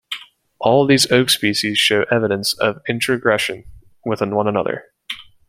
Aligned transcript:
All 0.57 0.87
these 0.87 1.11
oak 1.11 1.29
species 1.29 1.77
show 1.77 2.05
evidence 2.11 2.53
of 2.53 2.81
introgression 2.89 3.65
with 4.03 4.21
one 4.21 4.47
another. 4.47 4.85